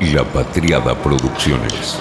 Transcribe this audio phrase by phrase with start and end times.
[0.00, 1.98] La Patriada Producciones.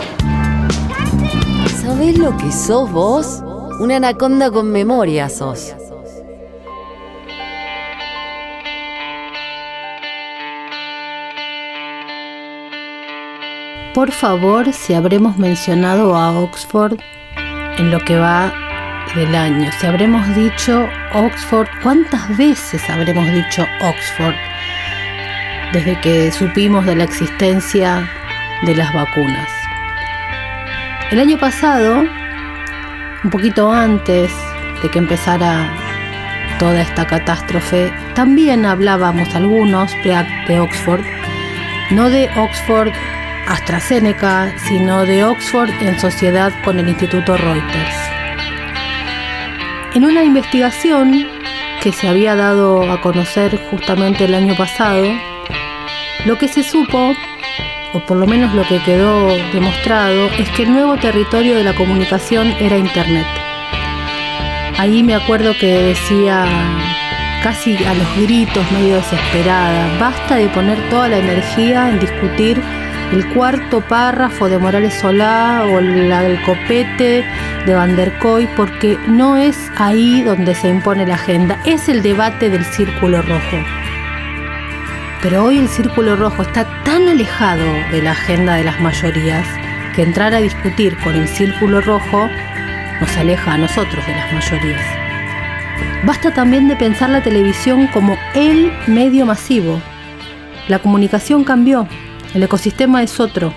[1.81, 3.42] ¿Sabés lo que sos vos?
[3.80, 5.73] Una anaconda con memoria sos.
[13.96, 17.00] Por favor, si habremos mencionado a Oxford
[17.79, 18.54] en lo que va
[19.16, 24.36] del año, si habremos dicho Oxford, ¿cuántas veces habremos dicho Oxford
[25.73, 28.09] desde que supimos de la existencia
[28.63, 29.49] de las vacunas?
[31.12, 32.03] El año pasado,
[33.23, 34.31] un poquito antes
[34.81, 35.70] de que empezara
[36.59, 41.02] toda esta catástrofe, también hablábamos algunos de, Oxford,
[41.91, 42.91] no de Oxford
[43.47, 47.95] AstraZeneca, sino de Oxford en sociedad con el Instituto Reuters.
[49.94, 51.27] En una investigación
[51.81, 55.05] que se había dado a conocer justamente el año pasado,
[56.26, 57.13] lo que se supo,
[57.94, 61.73] o por lo menos lo que quedó demostrado, es que el nuevo territorio de la
[61.73, 63.28] comunicación era Internet.
[64.77, 66.45] Ahí me acuerdo que decía
[67.44, 72.61] casi a los gritos, medio desesperada, basta de poner toda la energía en discutir
[73.11, 77.25] el cuarto párrafo de Morales Solá o el copete
[77.66, 82.02] de Van der Koy, porque no es ahí donde se impone la agenda, es el
[82.02, 83.58] debate del círculo rojo.
[85.22, 89.48] Pero hoy el círculo rojo está tan alejado de la agenda de las mayorías
[89.96, 92.30] que entrar a discutir con el círculo rojo
[93.02, 94.86] nos aleja a nosotros de las mayorías.
[96.06, 99.82] Basta también de pensar la televisión como el medio masivo.
[100.68, 101.88] La comunicación cambió,
[102.36, 103.54] el ecosistema es otro.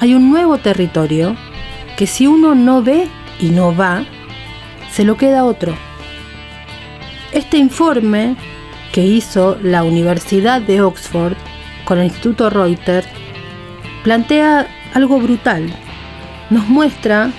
[0.00, 1.36] Hay un nuevo territorio
[1.96, 3.08] que si uno no ve
[3.38, 4.04] y no va,
[4.90, 5.76] se lo queda otro.
[7.32, 8.36] Este informe
[8.94, 11.34] que hizo la Universidad de Oxford
[11.84, 13.08] con el Instituto Reuters
[14.04, 15.66] plantea algo brutal.
[16.48, 17.32] Nos muestra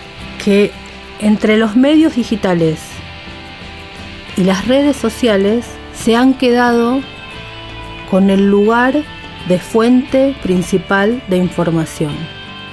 [0.43, 0.71] que
[1.19, 2.79] entre los medios digitales
[4.35, 6.99] y las redes sociales se han quedado
[8.11, 9.01] con el lugar
[9.47, 12.13] de fuente principal de información.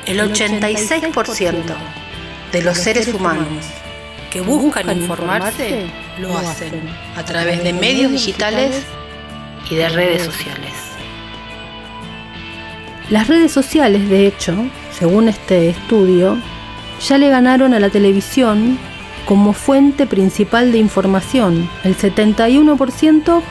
[0.07, 1.53] El 86%
[2.51, 3.82] de los seres humanos
[4.33, 5.85] que buscan informarse
[6.19, 8.83] lo hacen a través de medios digitales
[9.71, 10.73] y de redes sociales.
[13.11, 14.55] Las redes sociales, de hecho,
[14.99, 16.39] según este estudio,
[17.07, 18.79] ya le ganaron a la televisión
[19.27, 21.69] como fuente principal de información.
[21.85, 23.43] El 71%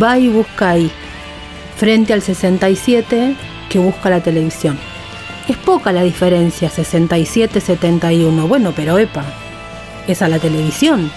[0.00, 0.90] va y busca ahí
[1.76, 3.34] frente al 67
[3.68, 4.78] que busca la televisión.
[5.48, 8.46] Es poca la diferencia, 67-71.
[8.46, 9.24] Bueno, pero epa,
[10.08, 11.10] es a la televisión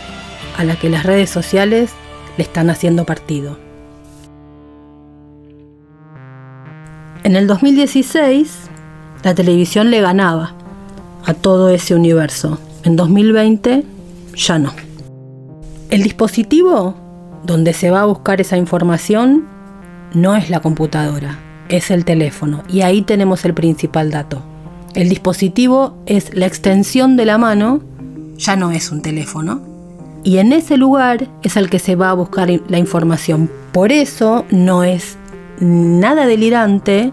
[0.57, 1.91] a la que las redes sociales
[2.37, 3.57] le están haciendo partido.
[7.23, 8.69] En el 2016,
[9.23, 10.55] la televisión le ganaba
[11.25, 12.59] a todo ese universo.
[12.83, 13.85] En 2020,
[14.35, 14.73] ya no.
[15.89, 16.95] El dispositivo
[17.43, 19.45] donde se va a buscar esa información
[20.13, 22.63] no es la computadora, es el teléfono.
[22.67, 24.41] Y ahí tenemos el principal dato.
[24.93, 27.81] El dispositivo es la extensión de la mano,
[28.41, 29.61] ya no es un teléfono.
[30.23, 33.49] Y en ese lugar es al que se va a buscar la información.
[33.71, 35.17] Por eso no es
[35.59, 37.11] nada delirante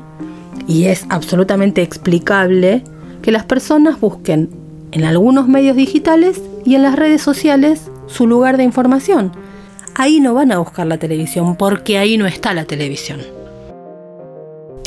[0.67, 2.83] y es absolutamente explicable
[3.23, 4.51] que las personas busquen
[4.91, 9.33] en algunos medios digitales y en las redes sociales su lugar de información
[9.99, 13.21] ahí no van a buscar la televisión porque ahí no está la televisión.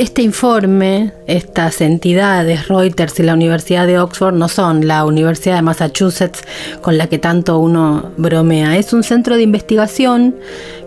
[0.02, 5.62] Este informe, estas entidades, Reuters y la Universidad de Oxford, no son la Universidad de
[5.62, 6.42] Massachusetts
[6.82, 8.80] con la que tanto uno bromea.
[8.80, 10.38] Es un centro de investigación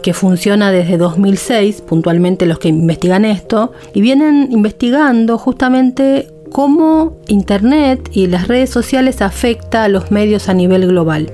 [0.03, 8.11] que funciona desde 2006, puntualmente los que investigan esto, y vienen investigando justamente cómo Internet
[8.11, 11.31] y las redes sociales afecta a los medios a nivel global.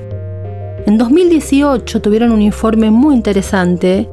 [0.87, 4.07] En 2018 tuvieron un informe muy interesante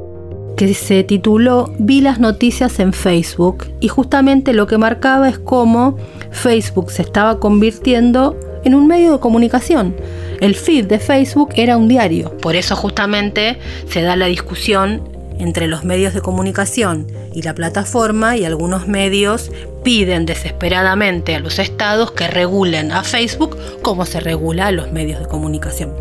[0.58, 5.98] que se tituló Vi las noticias en Facebook y justamente lo que marcaba es cómo
[6.32, 9.96] Facebook se estaba convirtiendo en un medio de comunicación.
[10.42, 12.36] El feed de Facebook era un diario.
[12.40, 15.08] Por eso justamente se da la discusión
[15.38, 19.52] entre los medios de comunicación y la plataforma y algunos medios
[19.84, 25.20] piden desesperadamente a los estados que regulen a Facebook como se regula a los medios
[25.20, 25.94] de comunicación.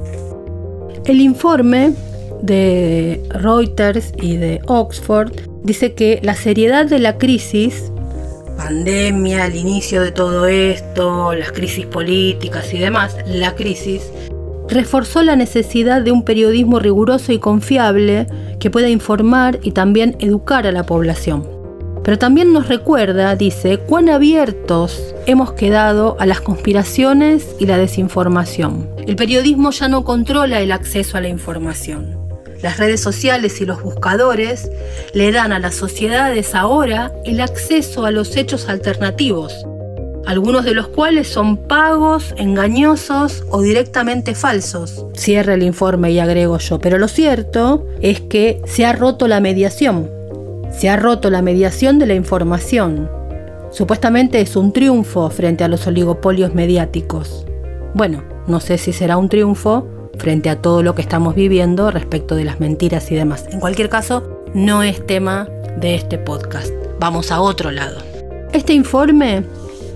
[1.04, 1.92] El informe
[2.42, 5.32] de Reuters y de Oxford
[5.64, 7.92] dice que la seriedad de la crisis,
[8.56, 14.10] pandemia, el inicio de todo esto, las crisis políticas y demás, la crisis,
[14.68, 18.26] reforzó la necesidad de un periodismo riguroso y confiable
[18.58, 21.54] que pueda informar y también educar a la población.
[22.02, 28.88] pero también nos recuerda, dice, cuán abiertos hemos quedado a las conspiraciones y la desinformación.
[29.08, 32.25] El periodismo ya no controla el acceso a la información.
[32.62, 34.70] Las redes sociales y los buscadores
[35.12, 39.66] le dan a las sociedades ahora el acceso a los hechos alternativos,
[40.26, 45.06] algunos de los cuales son pagos, engañosos o directamente falsos.
[45.14, 49.40] Cierra el informe y agrego yo, pero lo cierto es que se ha roto la
[49.40, 50.10] mediación.
[50.72, 53.08] Se ha roto la mediación de la información.
[53.70, 57.46] Supuestamente es un triunfo frente a los oligopolios mediáticos.
[57.94, 59.86] Bueno, no sé si será un triunfo
[60.18, 63.46] frente a todo lo que estamos viviendo respecto de las mentiras y demás.
[63.50, 65.48] En cualquier caso, no es tema
[65.78, 66.70] de este podcast.
[66.98, 67.98] Vamos a otro lado.
[68.52, 69.44] Este informe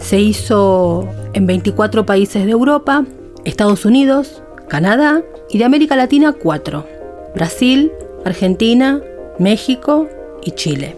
[0.00, 3.05] se hizo en 24 países de Europa,
[3.44, 6.87] Estados Unidos, Canadá y de América Latina 4.
[7.34, 7.93] Brasil,
[8.25, 9.00] Argentina,
[9.38, 10.08] México
[10.43, 10.96] y Chile.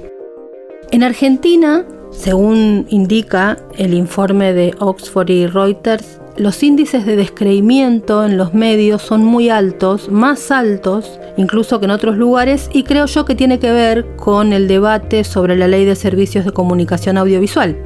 [0.90, 8.38] En Argentina, según indica el informe de Oxford y Reuters, los índices de descreimiento en
[8.38, 13.24] los medios son muy altos, más altos incluso que en otros lugares, y creo yo
[13.24, 17.76] que tiene que ver con el debate sobre la ley de servicios de comunicación audiovisual,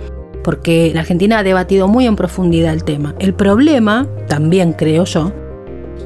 [0.42, 3.14] porque la Argentina ha debatido muy en profundidad el tema.
[3.18, 5.32] El problema, también creo yo,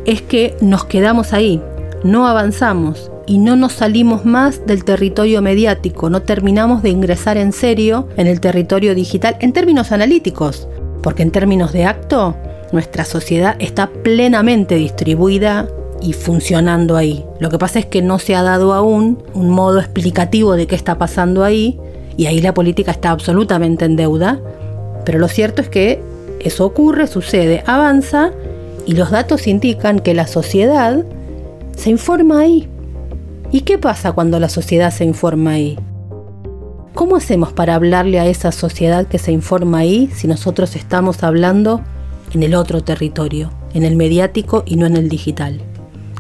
[0.05, 1.63] es que nos quedamos ahí,
[2.05, 7.53] no avanzamos y no nos salimos más del territorio mediático, no terminamos de ingresar en
[7.53, 10.69] serio en el territorio digital en términos analíticos,
[11.03, 12.37] porque en términos de acto,
[12.73, 15.69] nuestra sociedad está plenamente distribuida
[16.01, 17.25] y funcionando ahí.
[17.39, 20.75] Lo que pasa es que no se ha dado aún un modo explicativo de qué
[20.75, 21.79] está pasando ahí
[22.17, 24.41] y ahí la política está absolutamente en deuda,
[25.05, 26.03] pero lo cierto es que
[26.41, 28.33] eso ocurre, sucede, avanza
[28.87, 31.05] y los datos indican que la sociedad
[31.77, 32.69] se informa ahí.
[33.53, 35.79] ¿Y qué pasa cuando la sociedad se informa ahí?
[36.95, 41.83] ¿Cómo hacemos para hablarle a esa sociedad que se informa ahí si nosotros estamos hablando
[42.35, 45.61] en el otro territorio, en el mediático y no en el digital?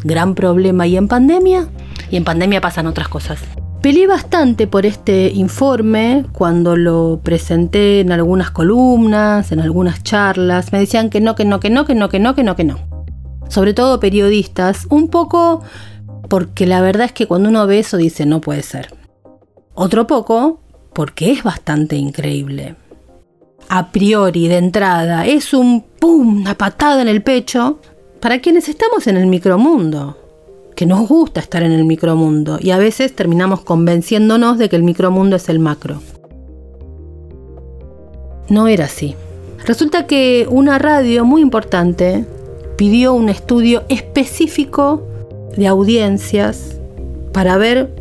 [0.04, 1.68] Gran problema y en pandemia,
[2.10, 3.40] y en pandemia pasan otras cosas.
[3.82, 10.70] Peleé bastante por este informe cuando lo presenté en algunas columnas, en algunas charlas.
[10.72, 12.64] Me decían que no, que no, que no, que no, que no, que no, que
[12.64, 12.78] no.
[13.48, 15.62] Sobre todo periodistas, un poco
[16.28, 18.94] porque la verdad es que cuando uno ve eso dice no puede ser.
[19.74, 20.59] Otro poco
[20.92, 22.76] porque es bastante increíble.
[23.68, 27.78] A priori, de entrada, es un pum, una patada en el pecho
[28.20, 30.16] para quienes estamos en el micromundo
[30.80, 34.82] que nos gusta estar en el micromundo y a veces terminamos convenciéndonos de que el
[34.82, 36.00] micromundo es el macro.
[38.48, 39.14] No era así.
[39.66, 42.24] Resulta que una radio muy importante
[42.78, 45.06] pidió un estudio específico
[45.54, 46.80] de audiencias
[47.34, 47.94] para ver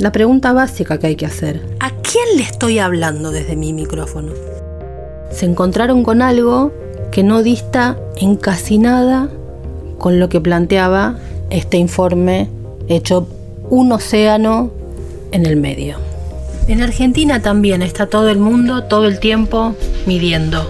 [0.00, 1.60] la pregunta básica que hay que hacer.
[1.78, 4.32] ¿A quién le estoy hablando desde mi micrófono?
[5.30, 6.72] Se encontraron con algo
[7.12, 9.28] que no dista en casi nada
[9.98, 11.18] con lo que planteaba
[11.50, 12.48] este informe
[12.88, 13.28] hecho
[13.68, 14.70] un océano
[15.32, 15.96] en el medio.
[16.66, 19.74] En Argentina también está todo el mundo todo el tiempo
[20.06, 20.66] midiendo.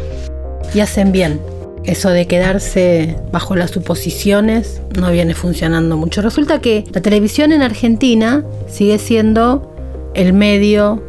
[0.74, 1.40] Y hacen bien.
[1.90, 6.22] Eso de quedarse bajo las suposiciones no viene funcionando mucho.
[6.22, 9.74] Resulta que la televisión en Argentina sigue siendo
[10.14, 11.02] el medio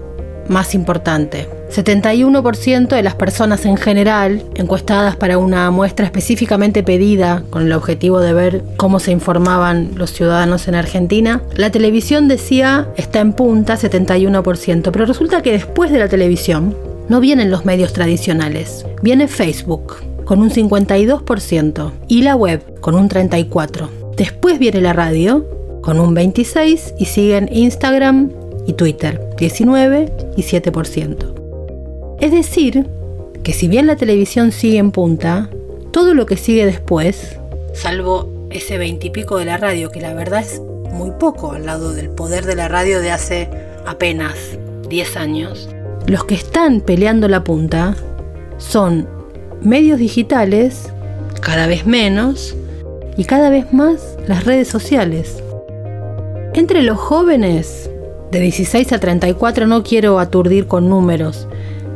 [0.50, 1.48] más importante.
[1.70, 8.20] 71% de las personas en general encuestadas para una muestra específicamente pedida con el objetivo
[8.20, 13.76] de ver cómo se informaban los ciudadanos en Argentina, la televisión decía está en punta
[13.78, 16.76] 71%, pero resulta que después de la televisión
[17.08, 23.10] no vienen los medios tradicionales, viene Facebook con un 52% y la web con un
[23.10, 24.16] 34%.
[24.16, 25.46] Después viene la radio
[25.82, 28.32] con un 26% y siguen Instagram
[28.66, 32.16] y Twitter 19 y 7%.
[32.22, 32.88] Es decir,
[33.44, 35.50] que si bien la televisión sigue en punta,
[35.92, 37.36] todo lo que sigue después,
[37.74, 40.62] salvo ese veintipico de la radio, que la verdad es
[40.94, 43.50] muy poco al lado del poder de la radio de hace
[43.86, 44.36] apenas
[44.88, 45.68] 10 años,
[46.08, 47.98] los que están peleando la punta
[48.60, 49.20] son
[49.62, 50.92] medios digitales,
[51.42, 52.56] cada vez menos,
[53.18, 55.44] y cada vez más las redes sociales.
[56.54, 57.90] Entre los jóvenes
[58.32, 61.48] de 16 a 34 no quiero aturdir con números,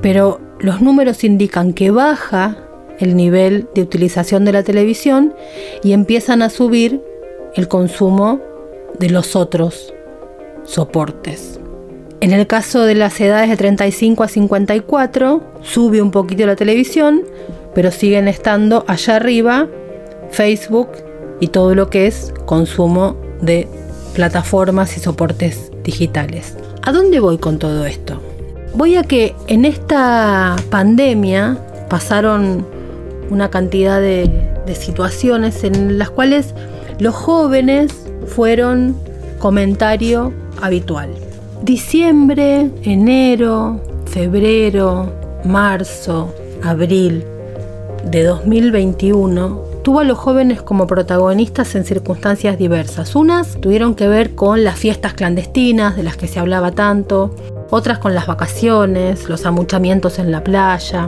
[0.02, 2.58] pero los números indican que baja
[3.00, 5.34] el nivel de utilización de la televisión
[5.84, 7.02] y empiezan a subir
[7.56, 8.40] el consumo
[9.00, 9.94] de los otros
[10.64, 11.60] soportes.
[12.22, 17.24] En el caso de las edades de 35 a 54, sube un poquito la televisión,
[17.74, 19.68] pero siguen estando allá arriba
[20.32, 20.90] Facebook
[21.40, 23.68] y todo lo que es consumo de
[24.14, 26.56] plataformas y soportes digitales.
[26.84, 28.22] ¿A dónde voy con todo esto?
[28.74, 31.58] Voy a que en esta pandemia
[31.90, 32.66] pasaron
[33.30, 34.30] una cantidad de,
[34.66, 36.54] de situaciones en las cuales
[37.00, 37.92] los jóvenes
[38.28, 38.96] fueron
[39.40, 41.10] comentario habitual.
[41.64, 45.12] Diciembre, enero, febrero,
[45.46, 46.34] marzo,
[46.64, 47.26] abril
[48.06, 53.16] de 2021 tuvo a los jóvenes como protagonistas en circunstancias diversas.
[53.16, 57.36] Unas tuvieron que ver con las fiestas clandestinas de las que se hablaba tanto,
[57.70, 61.06] otras con las vacaciones, los amuchamientos en la playa.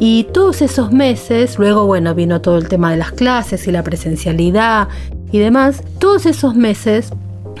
[0.00, 3.82] Y todos esos meses, luego bueno, vino todo el tema de las clases y la
[3.82, 4.88] presencialidad
[5.30, 7.10] y demás, todos esos meses,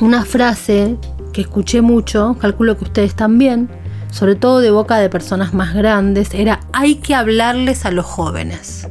[0.00, 0.96] una frase
[1.38, 3.68] que escuché mucho, calculo que ustedes también,
[4.10, 8.88] sobre todo de boca de personas más grandes, era hay que hablarles a los jóvenes.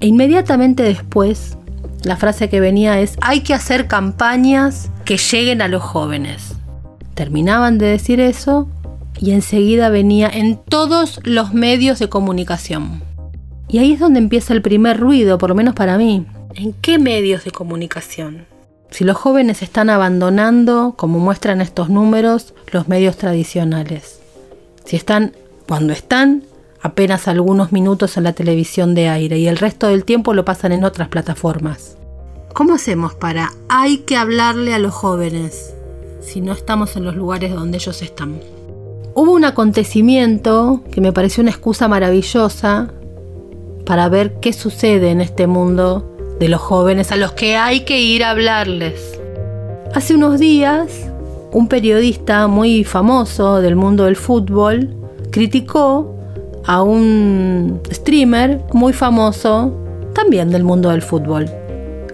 [0.00, 1.56] E inmediatamente después,
[2.02, 6.54] la frase que venía es hay que hacer campañas que lleguen a los jóvenes.
[7.14, 8.68] Terminaban de decir eso
[9.20, 13.00] y enseguida venía en todos los medios de comunicación.
[13.68, 16.26] Y ahí es donde empieza el primer ruido, por lo menos para mí.
[16.56, 18.49] ¿En qué medios de comunicación?
[18.90, 24.20] Si los jóvenes están abandonando, como muestran estos números, los medios tradicionales.
[24.84, 25.32] Si están,
[25.68, 26.42] cuando están,
[26.82, 30.72] apenas algunos minutos en la televisión de aire y el resto del tiempo lo pasan
[30.72, 31.96] en otras plataformas.
[32.52, 35.74] ¿Cómo hacemos para hay que hablarle a los jóvenes
[36.20, 38.40] si no estamos en los lugares donde ellos están?
[39.14, 42.92] Hubo un acontecimiento que me pareció una excusa maravillosa
[43.86, 48.00] para ver qué sucede en este mundo de los jóvenes a los que hay que
[48.00, 49.20] ir a hablarles.
[49.94, 50.88] Hace unos días,
[51.52, 54.88] un periodista muy famoso del mundo del fútbol
[55.30, 56.16] criticó
[56.64, 59.76] a un streamer muy famoso
[60.14, 61.48] también del mundo del fútbol.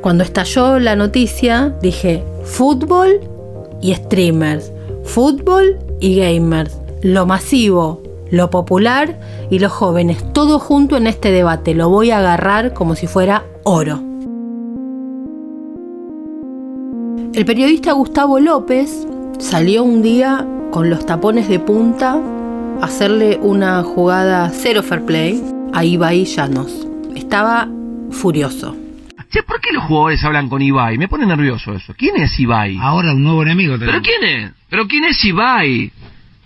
[0.03, 3.21] Cuando estalló la noticia, dije fútbol
[3.81, 4.73] y streamers,
[5.05, 11.75] fútbol y gamers, lo masivo, lo popular y los jóvenes, todo junto en este debate.
[11.75, 14.06] Lo voy a agarrar como si fuera oro.
[17.37, 19.07] El periodista Gustavo López
[19.39, 22.19] salió un día con los tapones de punta
[22.81, 25.43] hacerle una jugada cero fair play
[25.75, 26.89] a Ibai Llanos.
[27.15, 27.69] Estaba
[28.11, 28.75] furioso.
[29.31, 30.97] Che, ¿por qué los jugadores hablan con Ibai?
[30.97, 31.93] Me pone nervioso eso.
[31.95, 32.79] ¿Quién es Ibai?
[32.81, 34.53] Ahora un nuevo enemigo ¿Pero quién es?
[34.71, 35.93] ¿Pero quién es Ibai?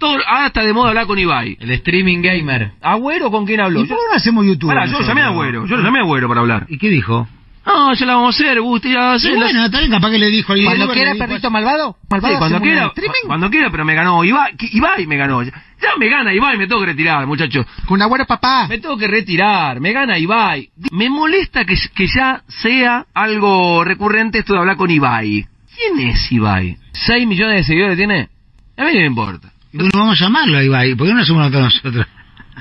[0.01, 1.57] Todo, ahora está de moda hablar con Ibai.
[1.61, 2.73] El streaming gamer.
[2.81, 3.83] ¿Agüero con quién habló?
[3.83, 4.71] ¿Y por qué no hacemos YouTube?
[4.71, 5.67] Pará, yo lo llamé a Agüero.
[5.67, 6.67] Yo lo llamé a Agüero para hablar.
[6.69, 7.29] ¿Y qué dijo?
[7.67, 10.31] No, ya la vamos a hacer, Gusti, ya la Sí, bueno, también capaz que le
[10.31, 11.97] dijo al Cuando youtuber, quiera, le dijo perrito malvado.
[12.01, 15.17] Sí, Malvado cuando hacemos quiera, streaming cuando quiera, pero me ganó Ibai, que- Ibai me
[15.17, 15.43] ganó.
[15.43, 15.53] Ya
[15.99, 17.67] me gana Ibai, me tengo que retirar, muchachos.
[17.87, 18.67] con agüero papá.
[18.69, 20.71] Me tengo que retirar, me gana Ibai.
[20.93, 25.47] Me molesta que, que ya sea algo recurrente esto de hablar con Ibai.
[25.77, 26.77] ¿Quién es Ibai?
[26.93, 28.29] ¿6 millones de seguidores tiene?
[28.77, 29.53] A mí no me importa.
[29.73, 30.95] Y Bueno, vamos a llamarlo a Ibai.
[30.95, 32.07] ¿Por qué no hacemos nosotros?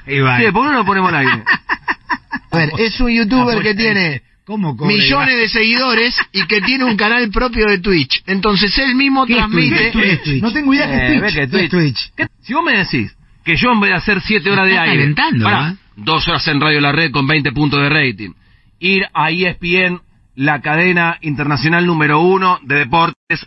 [0.08, 0.46] Ibai.
[0.46, 1.44] Sí, ¿por qué no lo ponemos al aire?
[2.52, 6.98] A ver, es un youtuber que tiene ¿Cómo millones de seguidores y que tiene un
[6.98, 8.24] canal propio de Twitch.
[8.26, 9.92] Entonces él mismo ¿Qué es transmite.
[9.92, 10.02] Twitch?
[10.04, 10.42] ¿Qué es Twitch?
[10.42, 11.34] No tengo idea Eh, qué es ve Twitch.
[11.36, 12.12] que ¿Qué es Twitch?
[12.18, 12.28] ¿Qué?
[12.42, 13.16] Si vos me decís
[13.46, 15.76] que yo en vez de hacer 7 horas de aire, calentando, pará, ¿eh?
[15.98, 18.32] dos horas en Radio La Red con 20 puntos de rating,
[18.80, 20.02] ir a ESPN,
[20.36, 23.46] la cadena internacional número uno de deportes,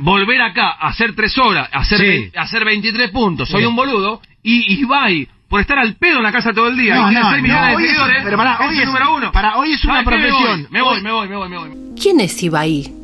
[0.00, 2.32] volver acá, hacer 3 horas, hacer, Sí.
[2.36, 3.66] hacer 23 puntos, soy Sí.
[3.68, 7.10] un boludo, y Ibai, por estar al pedo en la casa todo el día, No,
[7.10, 9.32] y no, 6 no, millones hoy de es- pero pará, es hoy es- número uno.
[9.32, 10.68] pará, hoy es una profesión.
[10.70, 11.70] Me voy, me voy, me voy, me voy.
[12.00, 12.94] ¿Quién es Ibai?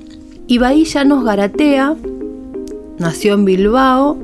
[0.46, 1.94] Ibai Llanos Garatea
[3.00, 4.16] nació en Bilbao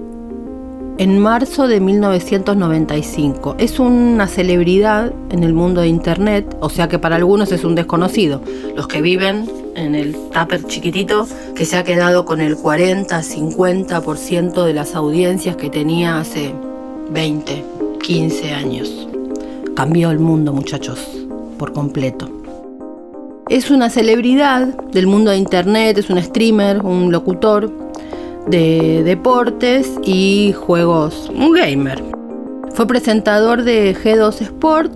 [0.98, 3.56] en marzo de 1995.
[3.58, 7.74] Es una celebridad en el mundo de Internet, o sea que para algunos es un
[7.74, 8.40] desconocido.
[8.76, 11.26] Los que viven en el tupper chiquitito
[11.56, 16.54] que se ha quedado con el 40-50% de las audiencias que tenía hace
[17.10, 17.64] 20,
[18.02, 19.08] 15 años.
[19.74, 21.00] Cambió el mundo, muchachos,
[21.58, 22.28] por completo.
[23.48, 27.72] Es una celebridad del mundo de internet, es un streamer, un locutor
[28.48, 32.02] de deportes y juegos, un gamer.
[32.74, 34.92] Fue presentador de G2 Sport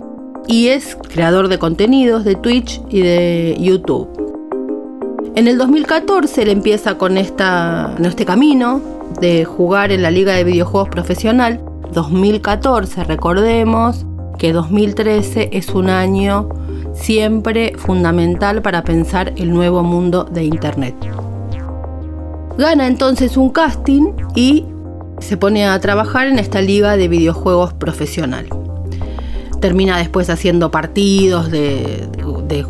[0.47, 4.07] y es creador de contenidos de Twitch y de YouTube.
[5.35, 8.81] En el 2014 él empieza con esta, en este camino
[9.21, 11.61] de jugar en la Liga de Videojuegos Profesional.
[11.93, 14.05] 2014, recordemos
[14.37, 16.49] que 2013 es un año
[16.93, 20.95] siempre fundamental para pensar el nuevo mundo de Internet.
[22.57, 24.65] Gana entonces un casting y
[25.19, 28.47] se pone a trabajar en esta liga de videojuegos profesional.
[29.59, 32.07] Termina después haciendo partidos de,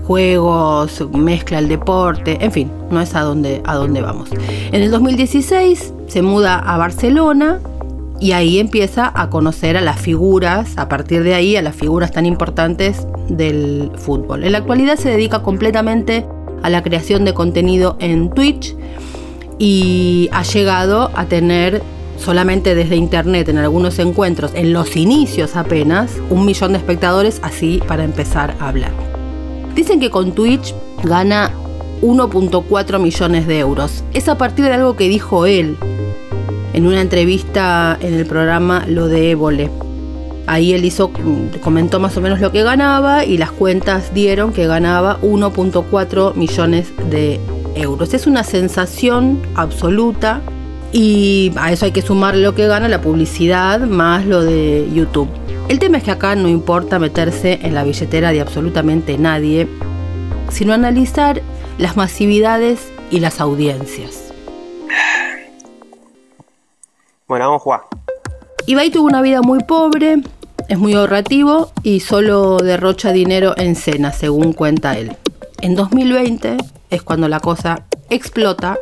[0.03, 4.29] juegos, mezcla el deporte, en fin, no es a donde, a dónde vamos.
[4.71, 7.59] En el 2016 se muda a Barcelona
[8.19, 12.12] y ahí empieza a conocer a las figuras, a partir de ahí, a las figuras
[12.12, 14.43] tan importantes del fútbol.
[14.43, 16.25] En la actualidad se dedica completamente
[16.63, 18.75] a la creación de contenido en Twitch
[19.59, 21.81] y ha llegado a tener
[22.17, 27.81] solamente desde internet en algunos encuentros, en los inicios apenas, un millón de espectadores así
[27.88, 28.91] para empezar a hablar.
[29.75, 31.51] Dicen que con Twitch gana
[32.01, 34.03] 1.4 millones de euros.
[34.13, 35.77] Es a partir de algo que dijo él
[36.77, 39.72] en una entrevista en el programa Lo de Évole.
[40.46, 41.12] Ahí él hizo,
[41.60, 46.93] comentó más o menos lo que ganaba y las cuentas dieron que ganaba 1.4 millones
[47.10, 47.39] de
[47.74, 48.13] euros.
[48.13, 50.41] Es una sensación absoluta
[50.93, 55.29] y a eso hay que sumar lo que gana la publicidad más lo de YouTube.
[55.69, 59.67] El tema es que acá no importa meterse en la billetera de absolutamente nadie,
[60.51, 61.41] sino analizar
[61.79, 64.26] las masividades y las audiencias.
[67.27, 67.81] Bueno, vamos a jugar.
[68.67, 70.22] Ibai tuvo una vida muy pobre,
[70.69, 75.15] es muy ahorrativo y solo derrocha dinero en cena, según cuenta él.
[75.60, 76.55] En 2020
[76.89, 78.79] es cuando la cosa explota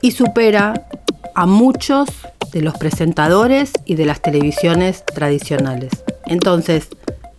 [0.00, 0.86] y supera
[1.34, 2.08] a muchos
[2.50, 6.02] de los presentadores y de las televisiones tradicionales.
[6.24, 6.88] Entonces,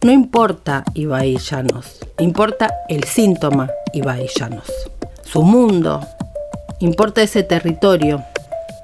[0.03, 4.71] no importa Ibai Llanos, importa el síntoma Ibai Llanos.
[5.23, 6.01] Su mundo,
[6.79, 8.23] importa ese territorio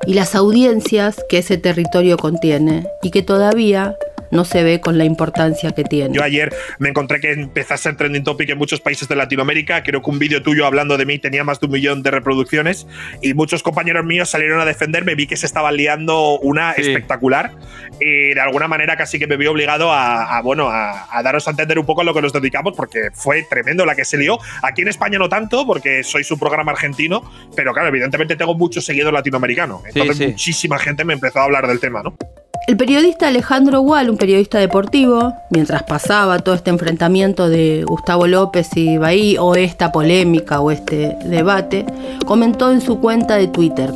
[0.06, 3.96] y las audiencias que ese territorio contiene y que todavía
[4.34, 6.16] no se ve con la importancia que tiene.
[6.16, 9.84] Yo ayer me encontré que empezaste a trending topic en muchos países de Latinoamérica.
[9.84, 12.88] Creo que un vídeo tuyo hablando de mí tenía más de un millón de reproducciones
[13.22, 15.16] y muchos compañeros míos salieron a defenderme.
[15.16, 17.52] Vi que se estaba liando una espectacular
[18.00, 21.78] y de alguna manera casi que me vi obligado a, bueno, a, daros a entender
[21.78, 24.40] un poco a lo que nos dedicamos porque fue tremendo la que se lió.
[24.64, 28.82] Aquí en España no tanto porque soy su programa argentino, pero claro, evidentemente tengo mucho
[28.82, 29.84] seguido latinoamericano.
[29.86, 32.18] Entonces muchísima gente me empezó a hablar del tema, ¿no?
[32.66, 38.70] El periodista Alejandro Wall, un periodista deportivo, mientras pasaba todo este enfrentamiento de Gustavo López
[38.78, 41.86] y Bahí, o esta polémica o este debate,
[42.26, 43.92] comentó en su cuenta de Twitter.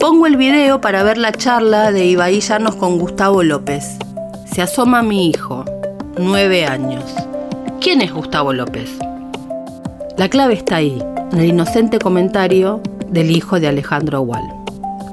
[0.00, 3.98] Pongo el video para ver la charla de Ibaí Llanos con Gustavo López.
[4.50, 5.66] Se asoma mi hijo,
[6.16, 7.04] nueve años.
[7.82, 8.88] ¿Quién es Gustavo López?
[10.16, 10.98] La clave está ahí,
[11.30, 14.48] en el inocente comentario del hijo de Alejandro Wall.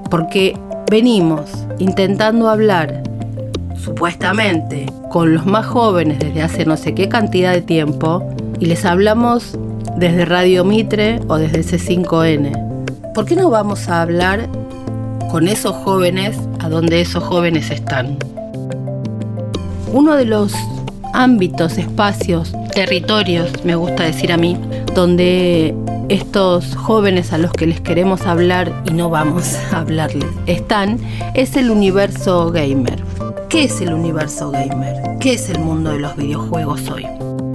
[0.10, 0.58] Porque
[0.90, 3.04] venimos intentando hablar,
[3.76, 8.28] supuestamente, con los más jóvenes desde hace no sé qué cantidad de tiempo
[8.60, 9.58] y les hablamos
[9.98, 13.14] desde Radio Mitre o desde C5N.
[13.14, 14.48] ¿Por qué no vamos a hablar
[15.30, 18.18] con esos jóvenes a donde esos jóvenes están?
[19.92, 20.54] Uno de los
[21.14, 24.58] ámbitos, espacios, territorios, me gusta decir a mí,
[24.96, 25.76] donde
[26.10, 31.00] estos jóvenes a los que les queremos hablar y no vamos a hablarles están,
[31.34, 33.04] es el universo gamer.
[33.50, 34.96] ¿Qué es el universo gamer?
[35.20, 37.06] ¿Qué es el mundo de los videojuegos hoy?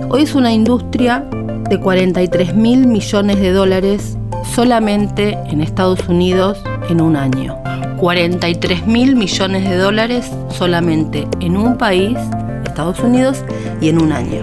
[0.08, 1.28] Hoy es una industria
[1.68, 4.16] de 43 mil millones de dólares
[4.54, 7.56] solamente en Estados Unidos en un año.
[7.98, 12.16] 43 mil millones de dólares solamente en un país,
[12.64, 13.44] Estados Unidos,
[13.80, 14.42] y en un año.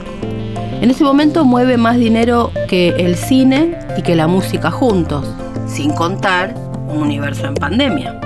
[0.81, 5.25] En ese momento mueve más dinero que el cine y que la música juntos,
[5.67, 6.53] sin contar
[6.87, 8.19] un universo en pandemia.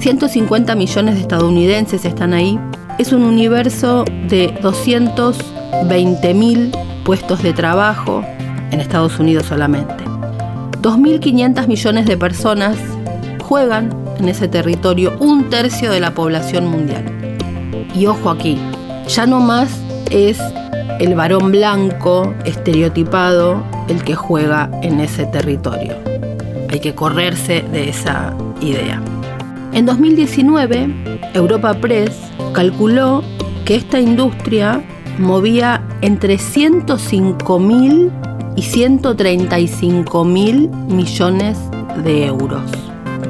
[0.00, 2.58] 150 millones de estadounidenses están ahí.
[2.98, 6.72] Es un universo de 220 mil
[7.04, 8.24] puestos de trabajo
[8.70, 10.04] en Estados Unidos solamente.
[10.80, 12.76] 2.500 millones de personas
[13.42, 17.04] juegan en ese territorio, un tercio de la población mundial.
[17.94, 18.58] Y ojo aquí,
[19.08, 19.70] ya no más
[20.10, 20.40] es
[20.98, 25.94] el varón blanco estereotipado el que juega en ese territorio.
[26.70, 29.00] Hay que correrse de esa idea.
[29.72, 30.88] En 2019,
[31.34, 32.18] Europa Press
[32.54, 33.22] calculó
[33.64, 34.82] que esta industria
[35.18, 38.10] movía entre 105 mil
[38.56, 41.58] y 135 mil millones
[42.02, 42.62] de euros.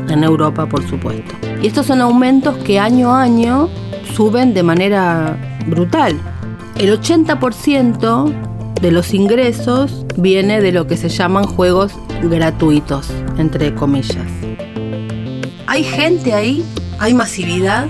[0.09, 1.35] En Europa, por supuesto.
[1.61, 3.69] Y estos son aumentos que año a año
[4.15, 6.17] suben de manera brutal.
[6.79, 8.52] El 80%
[8.83, 11.93] de los ingresos viene de lo que se llaman juegos
[12.25, 14.27] gratuitos, entre comillas.
[15.69, 16.65] ¿Hay gente ahí?
[16.99, 17.87] ¿Hay masividad?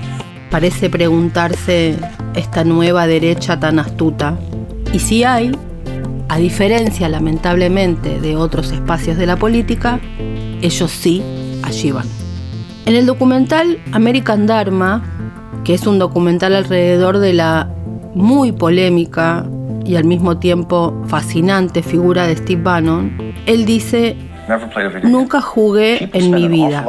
[0.50, 1.96] Parece preguntarse
[2.34, 4.38] esta nueva derecha tan astuta.
[4.92, 5.56] Y si hay,
[6.28, 9.98] a diferencia lamentablemente de otros espacios de la política,
[10.60, 11.22] ellos sí
[11.62, 12.06] allí van.
[12.84, 15.02] En el documental American Dharma,
[15.64, 17.70] que es un documental alrededor de la
[18.14, 19.46] muy polémica
[19.84, 24.16] y al mismo tiempo fascinante figura de Steve Bannon, él dice...
[25.04, 26.84] Nunca jugué en mi vida.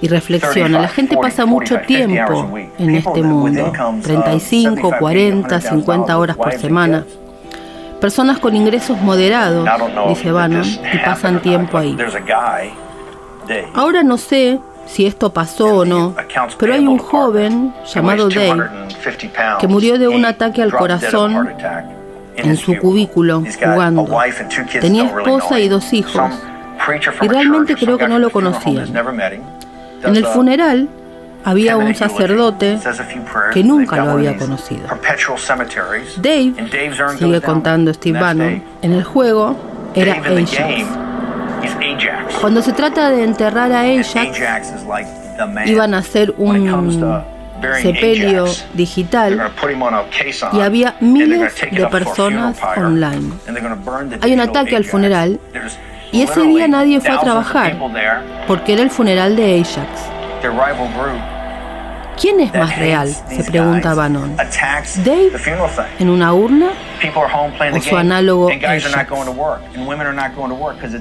[0.00, 6.52] Y reflexiona, la gente pasa mucho tiempo en este mundo, 35, 40, 50 horas por
[6.52, 7.04] semana.
[8.00, 9.68] Personas con ingresos moderados,
[10.08, 11.96] dice Bannon, y pasan tiempo ahí.
[13.74, 16.14] Ahora no sé si esto pasó o no,
[16.58, 18.68] pero hay un joven llamado Dave
[19.60, 21.50] que murió de un ataque al corazón
[22.36, 24.06] en su cubículo jugando.
[24.80, 26.32] Tenía esposa y dos hijos
[27.22, 28.88] y realmente creo que no lo conocían.
[30.02, 30.88] En el funeral
[31.44, 32.78] había un sacerdote
[33.52, 34.88] que nunca lo había conocido.
[36.20, 36.54] Dave,
[37.18, 39.56] sigue contando Steve Bannon, en el juego
[39.94, 41.09] era Ajax.
[42.40, 44.40] Cuando se trata de enterrar a Ajax,
[45.66, 47.24] iban a hacer un
[47.82, 49.50] sepelio digital
[50.52, 53.32] y había miles de personas online.
[54.20, 55.38] Hay un ataque al funeral.
[56.12, 57.76] Y ese día nadie fue a trabajar
[58.46, 60.10] porque era el funeral de Ajax.
[62.20, 63.08] ¿Quién es más real?
[63.08, 64.36] se pregunta Bannon.
[64.36, 65.30] ¿Dave
[65.98, 66.68] en una urna
[67.72, 68.94] o su análogo Ajax?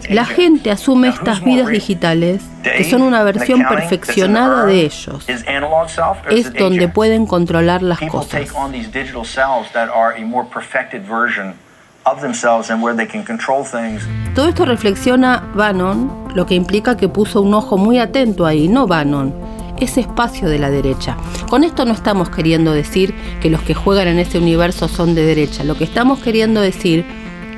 [0.09, 5.25] La gente asume estas vidas digitales que son una versión perfeccionada de ellos.
[6.29, 8.49] Es donde pueden controlar las cosas.
[14.35, 18.87] Todo esto reflexiona Bannon, lo que implica que puso un ojo muy atento ahí, no
[18.87, 19.33] Bannon,
[19.79, 21.17] ese espacio de la derecha.
[21.49, 25.25] Con esto no estamos queriendo decir que los que juegan en ese universo son de
[25.25, 27.05] derecha, lo que estamos queriendo decir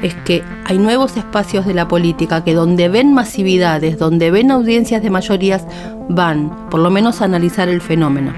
[0.02, 5.04] es que hay nuevos espacios de la política que donde ven masividades, donde ven audiencias
[5.04, 5.66] de mayorías,
[6.10, 8.34] van por lo menos a analizar el fenómeno.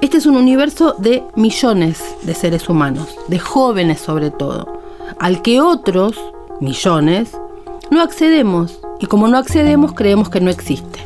[0.00, 4.80] Este es un universo de millones de seres humanos, de jóvenes sobre todo,
[5.18, 6.16] al que otros,
[6.60, 7.36] millones,
[7.90, 11.00] no accedemos y como no accedemos creemos que no existe.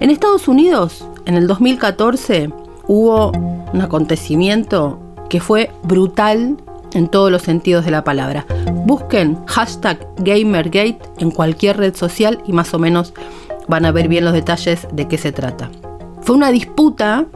[0.00, 2.50] En Estados Unidos, en el 2014,
[2.88, 6.56] hubo un acontecimiento que fue brutal
[6.92, 8.44] en todos los sentidos de la palabra.
[8.84, 13.14] Busquen hashtag Gamergate en cualquier red social y más o menos
[13.68, 15.70] van a ver bien los detalles de qué se trata.
[16.20, 17.26] Fue una disputa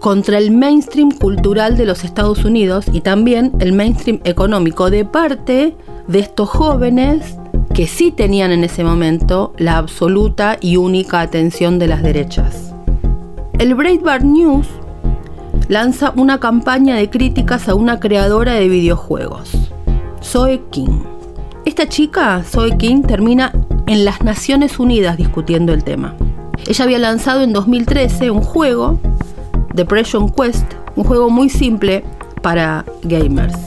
[0.00, 5.76] contra el mainstream cultural de los Estados Unidos y también el mainstream económico de parte
[6.06, 7.36] de estos jóvenes
[7.76, 12.72] que sí tenían en ese momento la absoluta y única atención de las derechas.
[13.58, 14.66] El Breitbart News
[15.68, 19.52] lanza una campaña de críticas a una creadora de videojuegos,
[20.22, 21.02] Zoe King.
[21.66, 23.52] Esta chica, Zoe King, termina
[23.86, 26.14] en las Naciones Unidas discutiendo el tema.
[26.66, 28.98] Ella había lanzado en 2013 un juego
[29.74, 30.64] Depression Quest,
[30.96, 32.04] un juego muy simple
[32.40, 33.58] para gamers.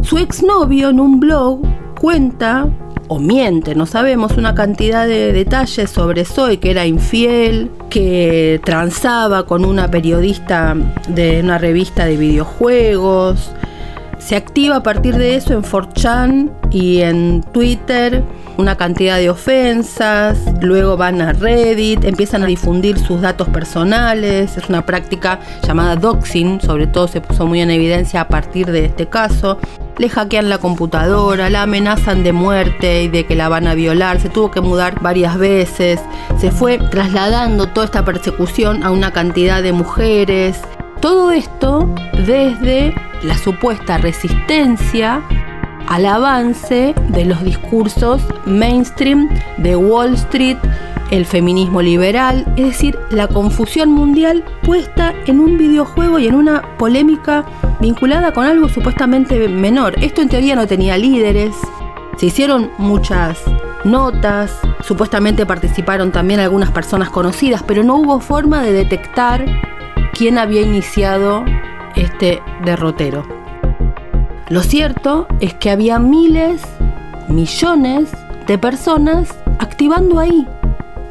[0.00, 1.60] Su exnovio en un blog
[2.00, 2.66] cuenta
[3.12, 9.44] o miente, no sabemos, una cantidad de detalles sobre Zoe, que era infiel, que transaba
[9.44, 10.74] con una periodista
[11.08, 13.50] de una revista de videojuegos.
[14.18, 18.22] Se activa a partir de eso en 4chan y en Twitter
[18.56, 24.68] una cantidad de ofensas, luego van a Reddit, empiezan a difundir sus datos personales, es
[24.68, 29.06] una práctica llamada doxing, sobre todo se puso muy en evidencia a partir de este
[29.06, 29.58] caso.
[29.98, 34.20] Le hackean la computadora, la amenazan de muerte y de que la van a violar,
[34.20, 36.00] se tuvo que mudar varias veces,
[36.38, 40.60] se fue trasladando toda esta persecución a una cantidad de mujeres.
[41.00, 41.94] Todo esto
[42.26, 45.22] desde la supuesta resistencia
[45.88, 49.28] al avance de los discursos mainstream
[49.58, 50.56] de Wall Street,
[51.12, 56.62] el feminismo liberal, es decir, la confusión mundial puesta en un videojuego y en una
[56.78, 57.44] polémica
[57.80, 59.94] vinculada con algo supuestamente menor.
[60.02, 61.54] Esto en teoría no tenía líderes,
[62.16, 63.38] se hicieron muchas
[63.84, 69.44] notas, supuestamente participaron también algunas personas conocidas, pero no hubo forma de detectar
[70.14, 71.44] quién había iniciado
[71.94, 73.22] este derrotero.
[74.48, 76.62] Lo cierto es que había miles,
[77.28, 78.10] millones
[78.46, 80.48] de personas activando ahí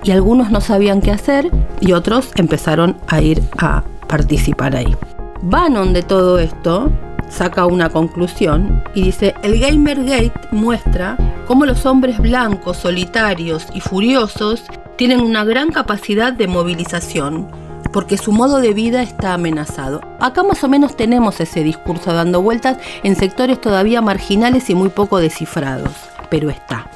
[0.03, 4.95] y algunos no sabían qué hacer y otros empezaron a ir a participar ahí.
[5.41, 6.91] Bannon de todo esto
[7.29, 14.63] saca una conclusión y dice, el Gamergate muestra cómo los hombres blancos, solitarios y furiosos
[14.97, 17.47] tienen una gran capacidad de movilización
[17.91, 20.01] porque su modo de vida está amenazado.
[20.19, 24.89] Acá más o menos tenemos ese discurso dando vueltas en sectores todavía marginales y muy
[24.89, 25.91] poco descifrados,
[26.29, 26.87] pero está.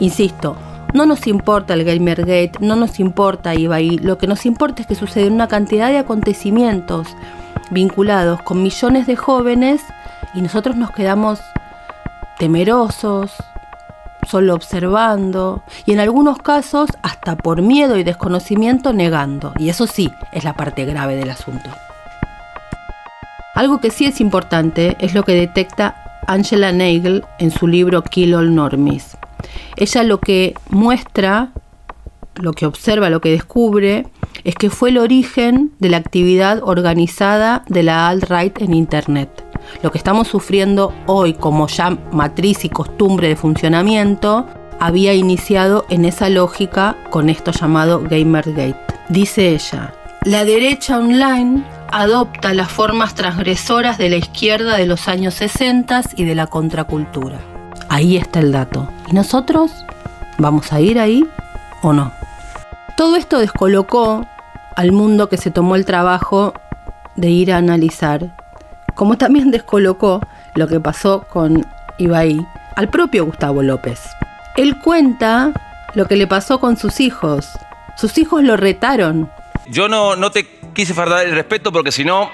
[0.00, 0.56] Insisto,
[0.94, 4.94] no nos importa el Gamergate, no nos importa Ibai, lo que nos importa es que
[4.94, 7.08] sucede una cantidad de acontecimientos
[7.70, 9.82] vinculados con millones de jóvenes
[10.34, 11.40] y nosotros nos quedamos
[12.38, 13.32] temerosos,
[14.26, 19.52] solo observando y en algunos casos hasta por miedo y desconocimiento negando.
[19.58, 21.70] Y eso sí es la parte grave del asunto.
[23.54, 28.34] Algo que sí es importante es lo que detecta Angela Nagel en su libro Kill
[28.34, 29.18] All Normies.
[29.76, 31.52] Ella lo que muestra,
[32.34, 34.06] lo que observa, lo que descubre,
[34.44, 39.44] es que fue el origen de la actividad organizada de la alt-right en Internet.
[39.82, 44.46] Lo que estamos sufriendo hoy como ya matriz y costumbre de funcionamiento
[44.80, 48.76] había iniciado en esa lógica con esto llamado Gamergate.
[49.08, 55.34] Dice ella, la derecha online adopta las formas transgresoras de la izquierda de los años
[55.34, 57.57] 60 y de la contracultura.
[57.88, 58.88] Ahí está el dato.
[59.10, 59.70] ¿Y nosotros?
[60.38, 61.26] ¿Vamos a ir ahí
[61.82, 62.12] o no?
[62.96, 64.26] Todo esto descolocó
[64.76, 66.54] al mundo que se tomó el trabajo
[67.16, 68.36] de ir a analizar,
[68.94, 70.20] como también descolocó
[70.54, 71.66] lo que pasó con
[71.98, 72.46] Ibai
[72.76, 74.00] al propio Gustavo López.
[74.56, 75.52] Él cuenta
[75.94, 77.48] lo que le pasó con sus hijos.
[77.96, 79.30] Sus hijos lo retaron.
[79.68, 82.30] Yo no, no te quise faltar el respeto porque si no,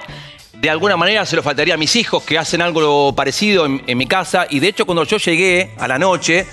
[0.64, 3.98] de alguna manera se lo faltaría a mis hijos que hacen algo parecido en, en
[3.98, 4.46] mi casa.
[4.48, 6.46] Y de hecho, cuando yo llegué a la noche,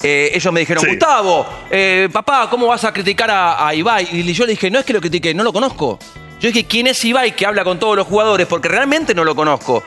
[0.00, 4.06] eh, ellos me dijeron, Gustavo, eh, papá, ¿cómo vas a criticar a, a, Ibai?
[4.12, 5.98] Y yo le dije, no es que lo critique, no lo conozco.
[6.38, 8.46] Yo dije, ¿quién es Ibai que habla con todos los jugadores?
[8.46, 9.82] Porque realmente no lo conozco.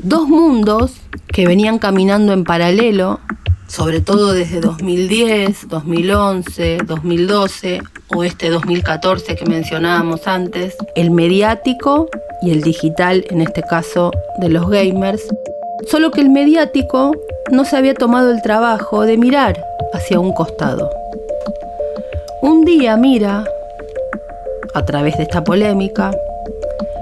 [0.00, 0.92] Dos mundos
[1.26, 3.20] que venían caminando en paralelo,
[3.74, 7.80] sobre todo desde 2010, 2011, 2012
[8.14, 12.08] o este 2014 que mencionábamos antes, el mediático
[12.42, 15.22] y el digital, en este caso de los gamers,
[15.88, 17.16] solo que el mediático
[17.50, 19.60] no se había tomado el trabajo de mirar
[19.92, 20.88] hacia un costado.
[22.42, 23.44] Un día mira,
[24.74, 26.12] a través de esta polémica,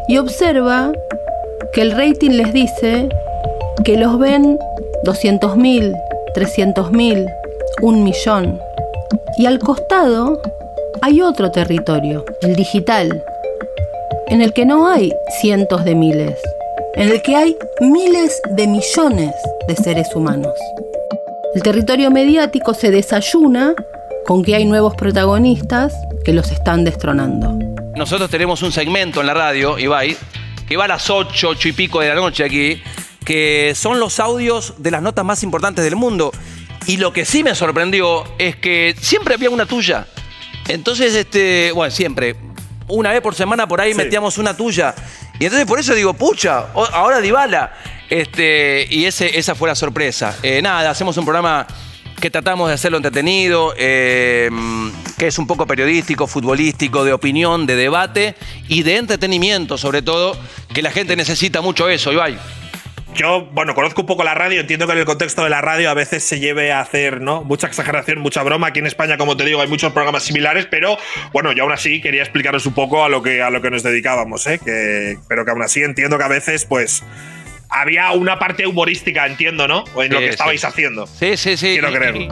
[0.08, 0.90] y observa
[1.74, 3.10] que el rating les dice
[3.84, 4.58] que los ven
[5.04, 5.94] 200.000,
[6.34, 7.26] 300.000,
[7.82, 8.60] un millón.
[9.38, 10.40] Y al costado
[11.02, 13.24] hay otro territorio, el digital,
[14.28, 16.38] en el que no hay cientos de miles,
[16.94, 19.34] en el que hay miles de millones
[19.66, 20.52] de seres humanos.
[21.54, 23.74] El territorio mediático se desayuna
[24.26, 25.92] con que hay nuevos protagonistas
[26.24, 27.58] que los están destronando.
[27.94, 30.16] Nosotros tenemos un segmento en la radio, Ibai,
[30.66, 32.80] que va a las 8, 8 y pico de la noche aquí,
[33.24, 36.32] que son los audios de las notas más importantes del mundo.
[36.86, 40.06] Y lo que sí me sorprendió es que siempre había una tuya.
[40.68, 42.36] Entonces, este, bueno, siempre,
[42.88, 43.98] una vez por semana por ahí sí.
[43.98, 44.94] metíamos una tuya.
[45.38, 47.72] Y entonces por eso digo, pucha, ahora Dybala.
[48.10, 50.36] Este, y ese, esa fue la sorpresa.
[50.42, 51.66] Eh, nada, hacemos un programa
[52.20, 54.48] que tratamos de hacerlo entretenido, eh,
[55.18, 58.36] que es un poco periodístico, futbolístico, de opinión, de debate
[58.68, 60.36] y de entretenimiento, sobre todo,
[60.72, 62.38] que la gente necesita mucho eso, Ibai.
[63.14, 65.90] Yo, bueno, conozco un poco la radio, entiendo que en el contexto de la radio
[65.90, 67.44] a veces se lleve a hacer, ¿no?
[67.44, 68.68] Mucha exageración, mucha broma.
[68.68, 70.96] Aquí en España, como te digo, hay muchos programas similares, pero
[71.32, 73.82] bueno, yo aún así quería explicaros un poco a lo que, a lo que nos
[73.82, 74.58] dedicábamos, ¿eh?
[74.64, 77.02] Que, pero que aún así entiendo que a veces, pues,
[77.68, 79.84] había una parte humorística, entiendo, ¿no?
[79.94, 80.66] O en sí, lo que estabais sí.
[80.66, 81.06] haciendo.
[81.06, 81.72] Sí, sí, sí.
[81.72, 82.28] Quiero creerlo.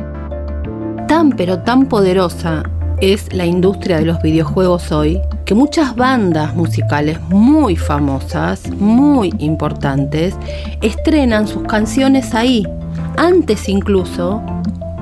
[1.08, 2.62] Tan, pero tan poderosa
[3.00, 10.36] es la industria de los videojuegos hoy que muchas bandas musicales muy famosas, muy importantes,
[10.80, 12.64] estrenan sus canciones ahí,
[13.16, 14.40] antes incluso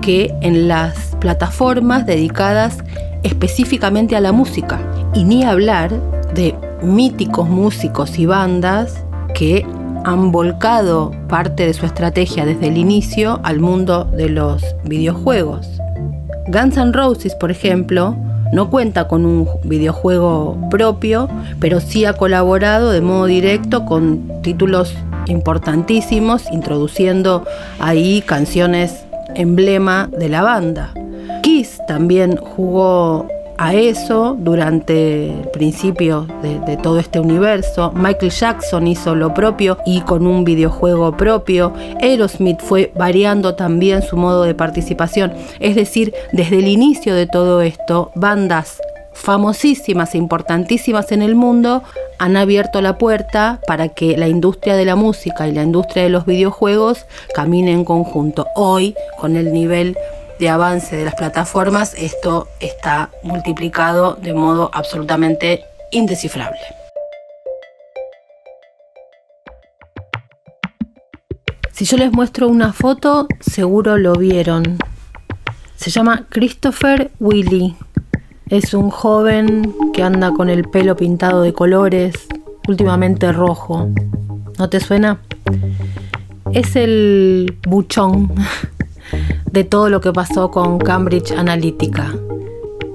[0.01, 2.79] que en las plataformas dedicadas
[3.25, 4.81] específicamente a la música.
[5.13, 5.91] Y ni hablar
[6.33, 9.67] de míticos músicos y bandas que
[10.07, 15.69] han volcado parte de su estrategia desde el inicio al mundo de los videojuegos.
[16.47, 18.17] Guns N' Roses, por ejemplo,
[18.53, 21.29] no cuenta con un videojuego propio,
[21.61, 24.95] pero sí ha colaborado de modo directo con títulos
[25.27, 27.45] importantísimos, introduciendo
[27.79, 30.93] ahí canciones emblema de la banda.
[31.43, 33.29] Kiss también jugó
[33.59, 37.93] a eso durante el principio de, todo este universo.
[37.95, 41.73] Michael Jackson hizo lo propio y con un videojuego propio.
[42.01, 45.33] Aerosmith fue variando también su modo de participación.
[45.59, 48.81] Es decir, desde el inicio de todo esto, bandas
[49.13, 51.83] famosísimas e importantísimas en el mundo
[52.21, 56.09] han abierto la puerta para que la industria de la música y la industria de
[56.09, 58.47] los videojuegos caminen en conjunto.
[58.55, 59.97] Hoy, con el nivel
[60.39, 66.61] de avance de las plataformas, esto está multiplicado de modo absolutamente indescifrable.
[71.73, 74.79] Si yo les muestro una foto, seguro lo vieron.
[75.77, 77.77] Se llama Christopher Willy.
[78.49, 82.15] Es un joven que anda con el pelo pintado de colores,
[82.67, 83.89] últimamente rojo.
[84.59, 85.21] ¿No te suena?
[86.53, 88.33] es el buchón
[89.59, 92.15] de todo lo que pasó con Cambridge Analytica.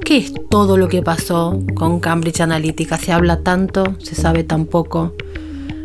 [0.06, 2.98] ¿Qué es todo lo que pasó con Cambridge Analytica?
[2.98, 5.12] Se habla tanto, se sabe tan poco.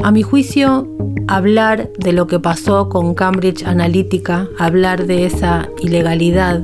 [0.04, 0.86] A mi juicio,
[1.26, 6.60] hablar de lo que pasó con Cambridge Analytica, hablar de esa ilegalidad,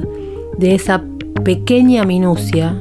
[0.58, 1.02] de esa
[1.44, 2.80] pequeña minucia,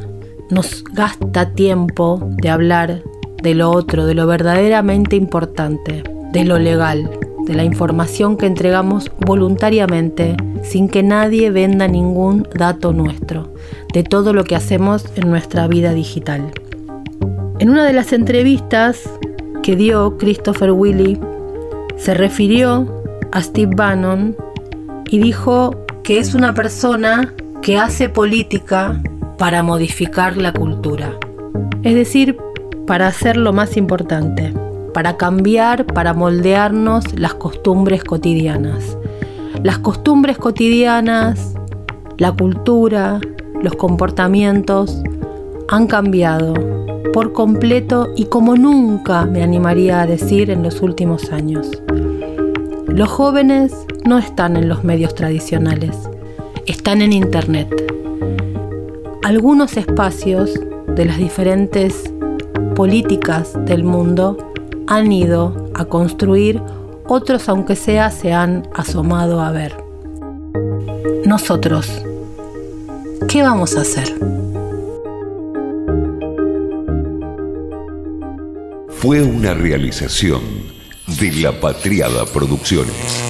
[0.52, 3.02] nos gasta tiempo de hablar
[3.42, 7.10] de lo otro, de lo verdaderamente importante, de lo legal,
[7.46, 13.54] de la información que entregamos voluntariamente, sin que nadie venda ningún dato nuestro,
[13.94, 16.52] de todo lo que hacemos en nuestra vida digital.
[17.60, 19.02] En una de las entrevistas
[19.62, 21.20] que dio Christopher Willy,
[21.98, 24.36] se refirió a Steve Bannon
[25.10, 29.02] y dijo que es una persona que hace política
[29.38, 31.18] para modificar la cultura.
[31.84, 32.38] Es decir,
[32.86, 34.54] para hacer lo más importante,
[34.94, 38.98] para cambiar, para moldearnos las costumbres cotidianas.
[39.64, 41.56] Las costumbres cotidianas,
[42.18, 43.20] la cultura,
[43.62, 45.02] los comportamientos
[45.70, 46.54] han cambiado
[47.14, 51.70] por completo y como nunca me animaría a decir en los últimos años.
[52.88, 53.74] Los jóvenes
[54.06, 55.98] no están en los medios tradicionales,
[56.66, 57.70] están en Internet.
[59.24, 60.54] Algunos espacios
[60.88, 62.12] de las diferentes
[62.76, 64.38] políticas del mundo
[64.88, 66.62] han ido a construir,
[67.08, 69.76] otros aunque sea se han asomado a ver.
[71.26, 72.04] Nosotros,
[73.28, 74.14] ¿qué vamos a hacer?
[78.90, 80.42] Fue una realización
[81.20, 83.24] de La Patriada Producciones.